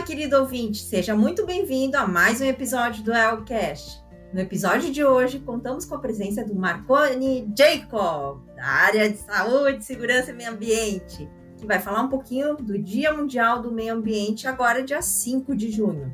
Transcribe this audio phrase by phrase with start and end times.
[0.00, 0.78] Olá, querido ouvinte!
[0.78, 4.02] Seja muito bem-vindo a mais um episódio do AELcast.
[4.32, 9.84] No episódio de hoje, contamos com a presença do Marconi Jacob, da área de saúde,
[9.84, 14.48] segurança e meio ambiente, que vai falar um pouquinho do Dia Mundial do Meio Ambiente,
[14.48, 16.10] agora dia 5 de junho.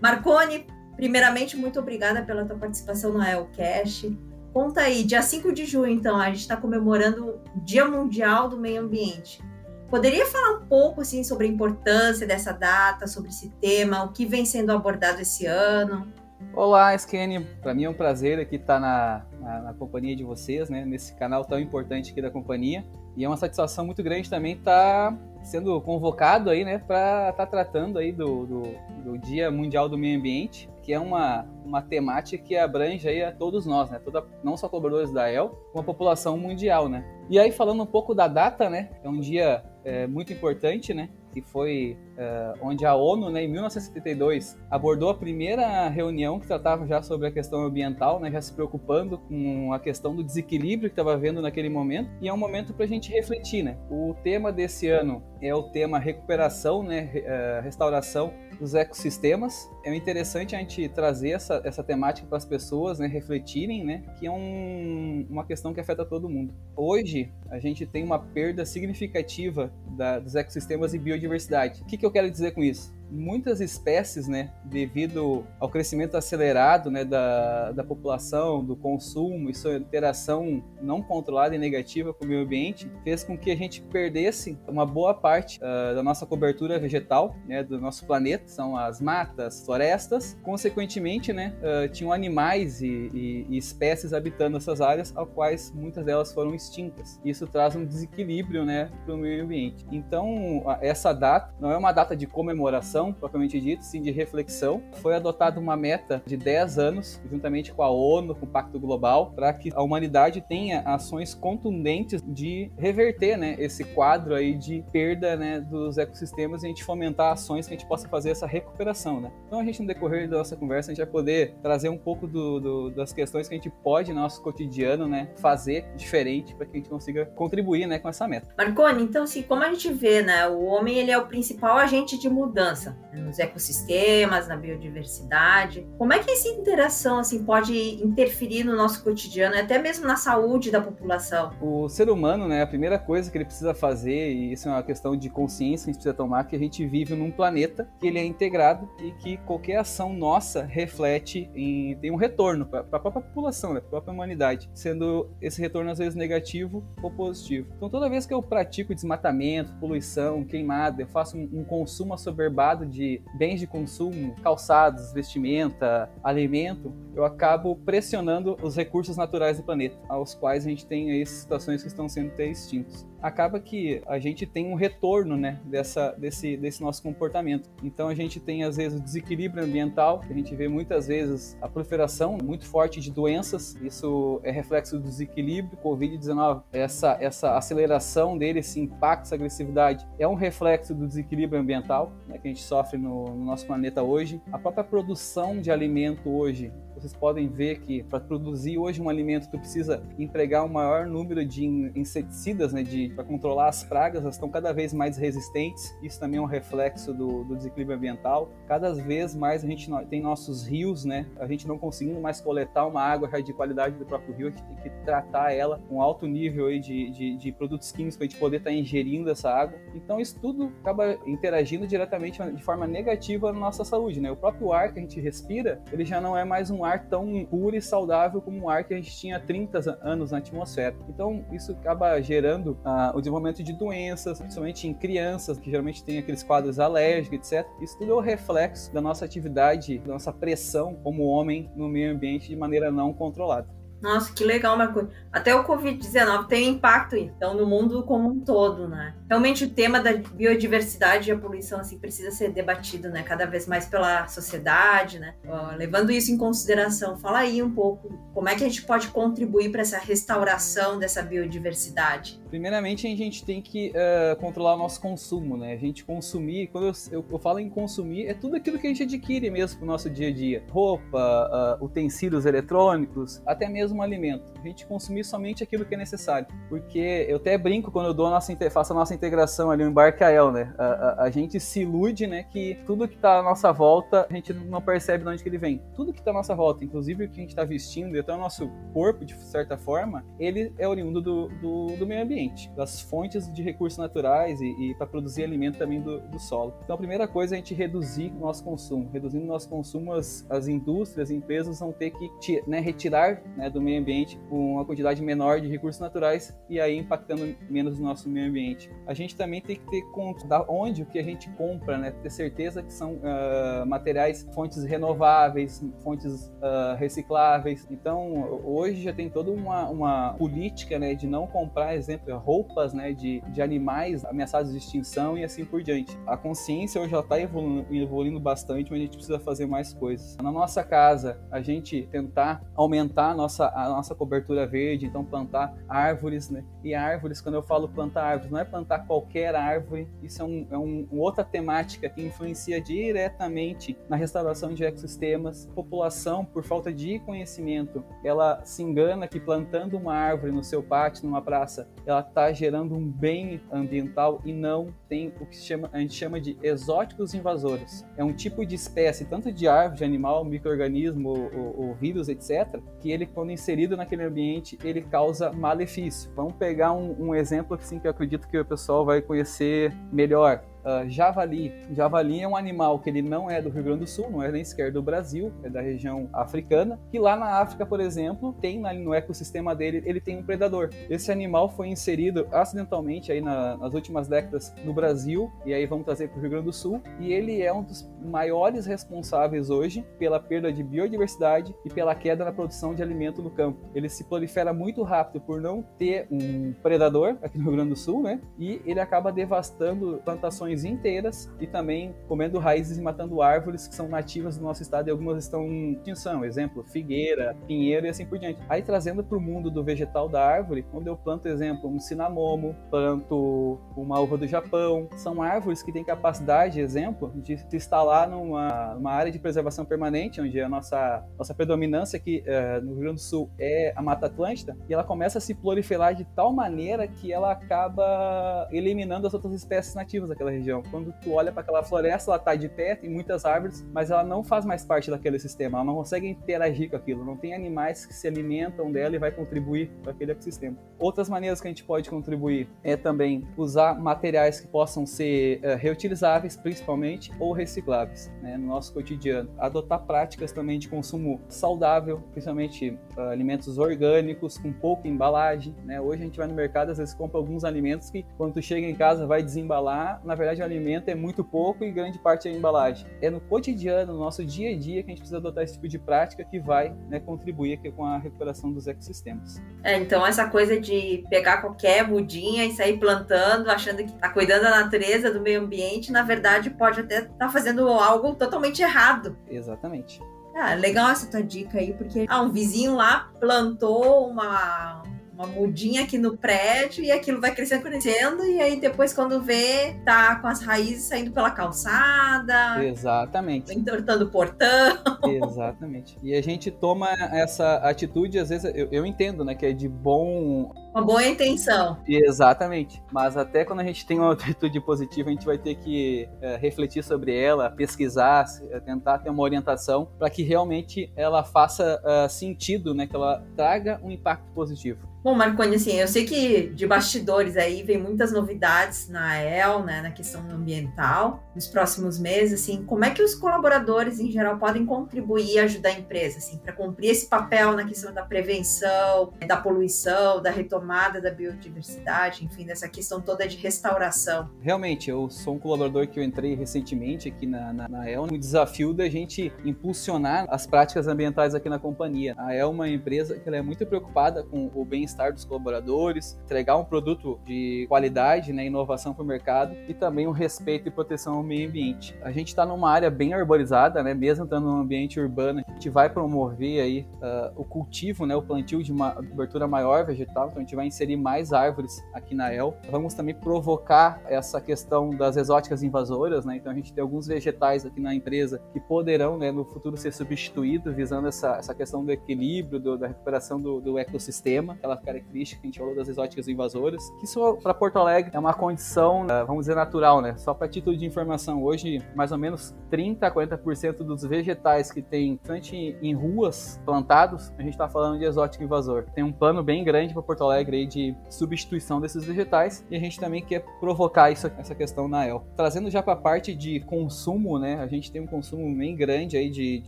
[0.00, 4.16] Marconi, primeiramente, muito obrigada pela tua participação no ELCast.
[4.52, 8.56] Conta aí, dia 5 de junho, então, a gente está comemorando o Dia Mundial do
[8.56, 9.42] Meio Ambiente.
[9.90, 14.26] Poderia falar um pouco assim sobre a importância dessa data, sobre esse tema, o que
[14.26, 16.12] vem sendo abordado esse ano?
[16.52, 17.44] Olá, Skene.
[17.62, 20.84] Para mim é um prazer aqui estar na, na, na, companhia de vocês, né?
[20.84, 22.84] Nesse canal tão importante aqui da companhia.
[23.16, 26.78] E é uma satisfação muito grande também estar sendo convocado aí, né?
[26.78, 28.62] Para estar tratando aí do, do,
[29.04, 33.32] do, Dia Mundial do Meio Ambiente, que é uma, uma temática que abrange aí a
[33.32, 33.98] todos nós, né?
[33.98, 37.04] Toda, não só colaboradores da EL, como a população mundial, né?
[37.30, 38.90] E aí falando um pouco da data, né?
[39.04, 41.08] É um dia é, muito importante, né?
[41.32, 46.86] que foi uh, onde a ONU, né, em 1972, abordou a primeira reunião que tratava
[46.86, 50.94] já sobre a questão ambiental, né, já se preocupando com a questão do desequilíbrio que
[50.94, 53.62] estava havendo naquele momento, e é um momento para a gente refletir.
[53.62, 53.76] Né?
[53.90, 59.70] O tema desse ano é o tema recuperação, né, uh, restauração dos ecossistemas.
[59.84, 64.26] É interessante a gente trazer essa, essa temática para as pessoas, né, refletirem, né, que
[64.26, 66.54] é um, uma questão que afeta todo mundo.
[66.74, 71.82] Hoje, a gente tem uma perda significativa da, dos ecossistemas e biodiversidade.
[71.82, 72.95] O que, que eu quero dizer com isso?
[73.10, 79.76] Muitas espécies, né, devido ao crescimento acelerado né, da, da população, do consumo e sua
[79.76, 84.58] interação não controlada e negativa com o meio ambiente, fez com que a gente perdesse
[84.66, 89.64] uma boa parte uh, da nossa cobertura vegetal, né, do nosso planeta, são as matas,
[89.64, 90.36] florestas.
[90.42, 96.04] Consequentemente, né, uh, tinham animais e, e, e, espécies habitando essas áreas, ao quais muitas
[96.04, 97.20] delas foram extintas.
[97.24, 99.84] Isso traz um desequilíbrio né, para o meio ambiente.
[99.90, 104.82] Então, essa data não é uma data de comemoração, ação, propriamente dito, sim de reflexão.
[105.02, 109.32] Foi adotada uma meta de 10 anos, juntamente com a ONU, com o Pacto Global,
[109.34, 115.36] para que a humanidade tenha ações contundentes de reverter né, esse quadro aí de perda
[115.36, 119.20] né, dos ecossistemas e a gente fomentar ações que a gente possa fazer essa recuperação.
[119.20, 119.30] Né?
[119.46, 122.26] Então a gente, no decorrer da nossa conversa, a gente vai poder trazer um pouco
[122.26, 126.66] do, do, das questões que a gente pode no nosso cotidiano né, fazer diferente para
[126.66, 128.48] que a gente consiga contribuir né, com essa meta.
[128.56, 132.18] Marconi, então assim, como a gente vê, né, o homem ele é o principal agente
[132.18, 135.86] de mudança né, nos ecossistemas, na biodiversidade.
[135.98, 140.70] Como é que essa interação assim pode interferir no nosso cotidiano, até mesmo na saúde
[140.70, 141.52] da população?
[141.60, 144.82] O ser humano, né, a primeira coisa que ele precisa fazer, e isso é uma
[144.82, 148.06] questão de consciência que a gente precisa tomar, que a gente vive num planeta que
[148.06, 152.84] ele é integrado e que qualquer ação nossa reflete em tem um retorno para a
[152.84, 157.68] própria população, né, para a própria humanidade, sendo esse retorno às vezes negativo ou positivo.
[157.76, 162.75] Então toda vez que eu pratico desmatamento, poluição, queimada, eu faço um, um consumo assoberbado
[162.84, 169.96] de bens de consumo, calçados, vestimenta, alimento, eu acabo pressionando os recursos naturais do planeta,
[170.08, 173.06] aos quais a gente tem aí situações que estão sendo até extintos.
[173.22, 177.70] Acaba que a gente tem um retorno, né, dessa, desse, desse nosso comportamento.
[177.82, 181.68] Então a gente tem às vezes o desequilíbrio ambiental, a gente vê muitas vezes a
[181.68, 183.74] proliferação muito forte de doenças.
[183.82, 186.62] Isso é reflexo do desequilíbrio Covid-19.
[186.72, 192.38] Essa essa aceleração dele, esse impacto, essa agressividade é um reflexo do desequilíbrio ambiental, né,
[192.38, 194.40] que a gente sofre no, no nosso planeta hoje.
[194.52, 199.48] A própria produção de alimento hoje vocês podem ver que para produzir hoje um alimento
[199.50, 201.64] tu precisa empregar um maior número de
[201.94, 202.84] inseticidas, né,
[203.14, 205.94] para controlar as pragas, elas estão cada vez mais resistentes.
[206.02, 208.50] Isso também é um reflexo do, do desequilíbrio ambiental.
[208.66, 211.26] Cada vez mais a gente tem nossos rios, né?
[211.38, 214.62] A gente não conseguindo mais coletar uma água de qualidade do próprio rio, a gente
[214.62, 218.28] tem que tratar ela com alto nível aí de, de, de produtos químicos para a
[218.28, 219.78] gente poder estar tá ingerindo essa água.
[219.94, 224.30] Então isso tudo acaba interagindo diretamente de forma negativa na nossa saúde, né?
[224.30, 227.44] O próprio ar que a gente respira, ele já não é mais um ar tão
[227.44, 230.96] puro e saudável como o ar que a gente tinha há 30 anos na atmosfera.
[231.08, 236.18] Então isso acaba gerando uh, o desenvolvimento de doenças, principalmente em crianças, que geralmente tem
[236.18, 237.66] aqueles quadros alérgicos, etc.
[237.82, 242.12] Isso tudo é o reflexo da nossa atividade, da nossa pressão como homem no meio
[242.12, 243.76] ambiente de maneira não controlada.
[244.00, 245.08] Nossa, que legal, Marco.
[245.32, 249.14] Até o Covid-19 tem impacto, então, no mundo como um todo, né?
[249.28, 253.22] Realmente o tema da biodiversidade e a poluição, assim, precisa ser debatido, né?
[253.22, 255.34] Cada vez mais pela sociedade, né?
[255.76, 259.70] levando isso em consideração, fala aí um pouco como é que a gente pode contribuir
[259.70, 262.40] para essa restauração dessa biodiversidade.
[262.48, 265.72] Primeiramente, a gente tem que uh, controlar o nosso consumo, né?
[265.72, 268.90] A gente consumir, quando eu, eu, eu, falo em consumir, é tudo aquilo que a
[268.90, 270.62] gente adquire mesmo o nosso dia a dia.
[270.70, 274.52] Roupa, uh, utensílios eletrônicos, até mesmo alimento.
[274.58, 276.46] A gente consumir somente aquilo que é necessário.
[276.68, 279.88] Porque eu até brinco quando eu dou a nossa, faço a nossa integração ali, o
[279.88, 280.74] Embarcael, né?
[280.78, 284.32] A, a, a, gente se ilude, né, que tudo que está à nossa volta, a
[284.32, 285.82] gente não percebe de onde que ele vem.
[285.94, 288.32] Tudo que está à nossa volta, inclusive o que a gente está vestindo e até
[288.32, 293.00] o nosso corpo, de certa forma, ele é oriundo do, do, do meio ambiente, das
[293.00, 296.74] fontes de recursos naturais e, e para produzir alimento também do, do, solo.
[296.84, 299.08] Então a primeira coisa é a gente reduzir o nosso consumo.
[299.12, 303.70] Reduzindo o nosso consumo, as, as indústrias, as empresas vão ter que né, retirar né,
[303.70, 308.28] do meio ambiente uma quantidade menor de recursos naturais e aí impactando menos o nosso
[308.28, 308.90] meio ambiente.
[309.06, 312.10] A gente também tem que ter conta da onde o que a gente compra, né?
[312.10, 317.86] Ter certeza que são uh, materiais, fontes renováveis, fontes uh, recicláveis.
[317.90, 323.12] Então, hoje já tem toda uma, uma política, né, de não comprar, exemplo, roupas, né,
[323.12, 326.16] de, de animais ameaçados de extinção e assim por diante.
[326.26, 330.36] A consciência hoje já está evoluindo, evoluindo bastante, mas a gente precisa fazer mais coisas.
[330.42, 335.74] Na nossa casa, a gente tentar aumentar a nossa a nossa cobertura verde, então plantar
[335.88, 336.64] árvores, né?
[336.82, 338.64] E árvores, quando eu falo plantar árvores, não é
[338.96, 344.72] plantar qualquer árvore, isso é, um, é um, outra temática que influencia diretamente na restauração
[344.72, 345.68] de ecossistemas.
[345.70, 350.82] A população, por falta de conhecimento, ela se engana que plantando uma árvore no seu
[350.82, 355.90] pátio, numa praça, ela está gerando um bem ambiental e não tem o que chama,
[355.92, 358.04] a gente chama de exóticos invasores.
[358.16, 363.10] É um tipo de espécie, tanto de árvore, de animal, microorganismo, ou vírus, etc., que
[363.10, 366.30] ele, quando inserido naquele ambiente, ele causa malefício.
[366.34, 370.62] Vamos pegar um, um exemplo assim, que eu acredito que o pessoal vai conhecer melhor
[370.86, 371.72] uh, javali.
[371.90, 374.50] Javali é um animal que ele não é do Rio Grande do Sul, não é
[374.50, 378.80] nem sequer do Brasil, é da região africana, que lá na África, por exemplo, tem
[378.80, 380.90] no ecossistema dele, ele tem um predador.
[381.10, 386.04] Esse animal foi inserido acidentalmente aí na, nas últimas décadas no Brasil, e aí vamos
[386.04, 390.04] trazer para o Rio Grande do Sul, e ele é um dos maiores responsáveis hoje
[390.18, 393.78] pela perda de biodiversidade e pela queda na produção de alimento no campo.
[393.94, 397.96] Ele se prolifera muito rápido por não ter um predador aqui no Rio Grande do
[397.96, 398.40] Sul, né?
[398.58, 403.94] E ele acaba devastando plantações regiões inteiras e também comendo raízes e matando árvores que
[403.94, 406.44] são nativas do nosso estado e algumas estão em extinção.
[406.44, 408.60] Exemplo, figueira, pinheiro e assim por diante.
[408.68, 412.76] Aí trazendo para o mundo do vegetal da árvore, quando eu planto, exemplo, um cinamomo,
[412.90, 418.94] planto uma uva do Japão, são árvores que têm capacidade, exemplo, de se instalar numa,
[418.94, 423.14] numa área de preservação permanente, onde a nossa, nossa predominância aqui uh, no Rio Grande
[423.14, 427.06] do Sul é a Mata Atlântica, e ela começa a se proliferar de tal maneira
[427.06, 430.82] que ela acaba eliminando as outras espécies nativas daquela região região.
[430.90, 434.24] Quando tu olha para aquela floresta, ela tá de pé, tem muitas árvores, mas ela
[434.24, 438.04] não faz mais parte daquele sistema, ela não consegue interagir com aquilo, não tem animais
[438.04, 440.76] que se alimentam dela e vai contribuir para aquele ecossistema.
[440.98, 445.76] Outras maneiras que a gente pode contribuir é também usar materiais que possam ser uh,
[445.76, 449.50] reutilizáveis, principalmente, ou recicláveis, né, no nosso cotidiano.
[449.58, 455.74] Adotar práticas também de consumo saudável, principalmente uh, alimentos orgânicos, com pouca embalagem.
[455.84, 456.00] Né?
[456.00, 458.86] Hoje a gente vai no mercado, às vezes compra alguns alimentos que, quando tu chega
[458.86, 462.52] em casa, vai desembalar, na verdade de alimento é muito pouco e grande parte é
[462.52, 463.06] a embalagem.
[463.20, 465.88] É no cotidiano, no nosso dia a dia, que a gente precisa adotar esse tipo
[465.88, 469.62] de prática que vai né, contribuir aqui com a recuperação dos ecossistemas.
[469.82, 474.62] É, então essa coisa de pegar qualquer mudinha e sair plantando, achando que está cuidando
[474.62, 479.36] da natureza, do meio ambiente, na verdade pode até estar tá fazendo algo totalmente errado.
[479.48, 480.20] Exatamente.
[480.54, 485.02] Ah, legal essa tua dica aí, porque ah, um vizinho lá plantou uma
[485.36, 489.94] uma mudinha aqui no prédio e aquilo vai crescendo, crescendo, e aí depois quando vê,
[490.04, 492.82] tá com as raízes saindo pela calçada.
[492.82, 493.72] Exatamente.
[493.74, 494.96] Entortando o portão.
[495.24, 496.16] Exatamente.
[496.22, 499.88] E a gente toma essa atitude, às vezes, eu, eu entendo, né, que é de
[499.88, 501.98] bom uma boa intenção.
[502.08, 503.02] Exatamente.
[503.12, 506.56] Mas até quando a gente tem uma atitude positiva, a gente vai ter que é,
[506.56, 512.28] refletir sobre ela, pesquisar, é, tentar ter uma orientação para que realmente ela faça uh,
[512.30, 513.06] sentido, né?
[513.06, 515.06] Que ela traga um impacto positivo.
[515.22, 520.00] Bom, Marconi, assim, eu sei que de bastidores aí vem muitas novidades na EL, né,
[520.00, 524.86] na questão ambiental, nos próximos meses, assim, como é que os colaboradores em geral podem
[524.86, 529.56] contribuir e ajudar a empresa, assim, para cumprir esse papel na questão da prevenção, da
[529.56, 534.50] poluição, da retomada da biodiversidade, enfim, dessa questão toda de restauração?
[534.60, 538.38] Realmente, eu sou um colaborador que eu entrei recentemente aqui na, na, na EL, o
[538.38, 542.34] desafio da gente impulsionar as práticas ambientais aqui na companhia.
[542.38, 546.38] A EL é uma empresa que ela é muito preocupada com o bem-estar dos colaboradores,
[546.44, 550.90] entregar um produto de qualidade, né, inovação para o mercado e também um respeito e
[550.90, 552.16] proteção ao meio ambiente.
[552.22, 555.88] A gente está numa área bem arborizada, né, mesmo estando num ambiente urbano, a gente
[555.88, 560.58] vai promover aí uh, o cultivo, né, o plantio de uma cobertura maior vegetal, então
[560.58, 562.74] a gente vai inserir mais árvores aqui na EL.
[562.90, 567.84] Vamos também provocar essa questão das exóticas invasoras, né, então a gente tem alguns vegetais
[567.84, 572.12] aqui na empresa que poderão, né, no futuro ser substituídos, visando essa, essa questão do
[572.12, 576.46] equilíbrio, do, da recuperação do, do ecossistema, aquela característica que a gente falou das exóticas
[576.46, 580.36] invasoras, que isso para Porto Alegre é uma condição, né, vamos dizer, natural, né?
[580.36, 585.02] Só para título de informação, hoje mais ou menos 30 a 40% dos vegetais que
[585.02, 589.04] tem tanto em ruas plantados, a gente está falando de exótico invasor.
[589.14, 593.00] Tem um plano bem grande para Porto Alegre aí de substituição desses vegetais e a
[593.00, 595.44] gente também quer provocar isso, essa questão na EL.
[595.56, 597.76] Trazendo já para a parte de consumo, né?
[597.76, 599.82] A gente tem um consumo bem grande aí de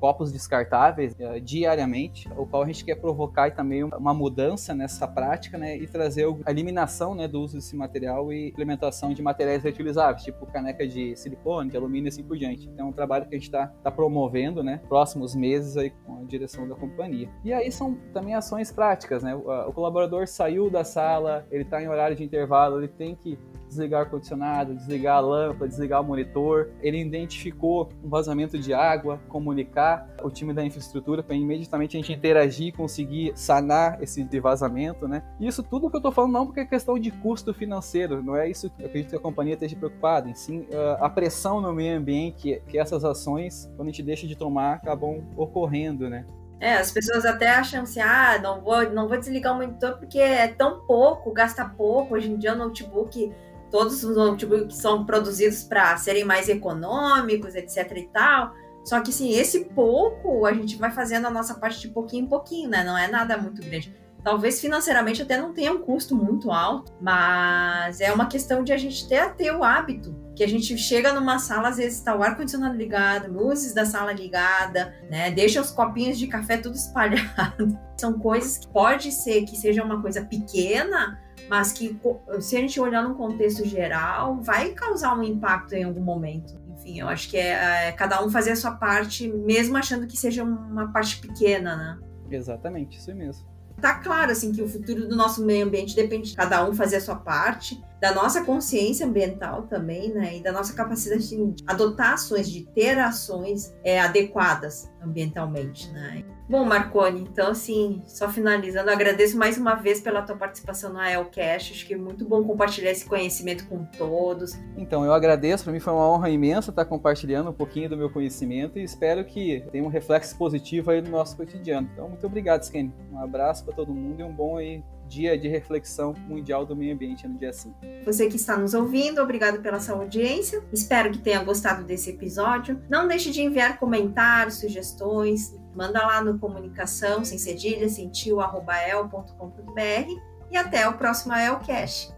[0.01, 5.57] copos descartáveis uh, diariamente, o qual a gente quer provocar também uma mudança nessa prática,
[5.57, 10.23] né, e trazer a eliminação, né, do uso desse material e implementação de materiais reutilizáveis,
[10.23, 12.69] tipo caneca de silicone, de alumínio e assim por diante.
[12.69, 16.21] Então é um trabalho que a gente está tá promovendo, né, próximos meses aí com
[16.21, 17.29] a direção da companhia.
[17.45, 21.89] E aí são também ações práticas, né, o colaborador saiu da sala, ele está em
[21.89, 23.39] horário de intervalo, ele tem que
[23.69, 26.71] desligar o ar-condicionado, desligar a lâmpada, desligar o monitor.
[26.81, 32.13] Ele identificou um vazamento de água, comunicar o time da infraestrutura para imediatamente a gente
[32.13, 35.23] interagir e conseguir sanar esse vazamento, né?
[35.39, 38.37] E isso tudo que eu estou falando não porque é questão de custo financeiro, não
[38.37, 41.61] é isso que eu acredito que a companhia esteja preocupada, em sim ah, a pressão
[41.61, 46.25] no meio ambiente que essas ações, quando a gente deixa de tomar, acabam ocorrendo, né?
[46.61, 50.19] É, as pessoas até acham assim, ah, não vou, não vou desligar o monitor porque
[50.19, 52.15] é tão pouco, gasta pouco.
[52.15, 53.33] Hoje em dia o notebook
[53.71, 58.55] todos os notebooks são produzidos para serem mais econômicos, etc e tal.
[58.85, 62.29] Só que, assim, esse pouco a gente vai fazendo a nossa parte de pouquinho em
[62.29, 62.83] pouquinho, né?
[62.83, 63.95] Não é nada muito grande.
[64.23, 68.77] Talvez financeiramente até não tenha um custo muito alto, mas é uma questão de a
[68.77, 70.15] gente ter, ter o hábito.
[70.35, 74.13] Que a gente chega numa sala, às vezes está o ar-condicionado ligado, luzes da sala
[74.13, 75.31] ligada, né?
[75.31, 77.79] Deixa os copinhos de café tudo espalhado.
[77.97, 81.99] São coisas que pode ser que seja uma coisa pequena, mas que
[82.41, 86.59] se a gente olhar num contexto geral, vai causar um impacto em algum momento.
[86.79, 90.17] Enfim, eu acho que é, é cada um fazer a sua parte, mesmo achando que
[90.17, 91.99] seja uma parte pequena, né?
[92.31, 93.58] Exatamente, isso mesmo.
[93.81, 96.97] Tá claro, assim, que o futuro do nosso meio ambiente depende de cada um fazer
[96.97, 100.37] a sua parte, da nossa consciência ambiental também, né?
[100.37, 106.25] E da nossa capacidade de adotar ações, de ter ações é, adequadas ambientalmente, né?
[106.49, 111.73] Bom, Marconi, então assim, só finalizando, agradeço mais uma vez pela tua participação no Elcast,
[111.73, 114.59] acho que é muito bom compartilhar esse conhecimento com todos.
[114.77, 118.11] Então, eu agradeço, para mim foi uma honra imensa estar compartilhando um pouquinho do meu
[118.11, 121.89] conhecimento e espero que tenha um reflexo positivo aí no nosso cotidiano.
[121.93, 122.93] Então, muito obrigado, Sken.
[123.13, 126.95] Um abraço para todo mundo e um bom aí dia de reflexão mundial do meio
[126.95, 127.77] ambiente no dia 5.
[128.05, 130.63] Você que está nos ouvindo, obrigado pela sua audiência.
[130.73, 132.81] Espero que tenha gostado desse episódio.
[132.89, 135.57] Não deixe de enviar comentários, sugestões.
[135.75, 140.13] Manda lá no comunicação sem cedilha, sentiu, arroba el.com.br
[140.51, 142.18] e até o próximo Elcast.